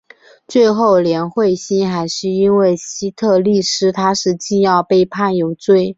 [0.47, 5.89] 最后连惠心还是因为西替利司他是禁药被判有罪。